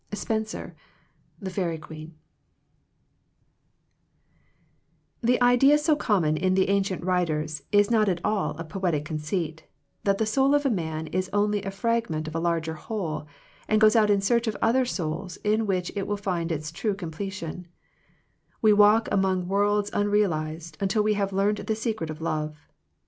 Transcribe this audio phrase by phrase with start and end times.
[0.11, 0.73] "Spbmsbr,
[1.43, 2.13] Tbe Faerie Queeme,
[5.21, 6.81] Digitized by VjOOQIC THE MIRACLE OF FRIENDSHIP H |HE idea, so common in the an
[6.81, 9.63] cient writers, is not all a poetic conceit,
[10.03, 13.27] that the soul of a man is only a fragment of a larger whole,
[13.67, 16.95] and goes out in search of other souls in which it will find its true
[16.95, 17.65] com pletion.
[18.59, 22.57] We walk among worlds un realized, until we have learned the secret of love.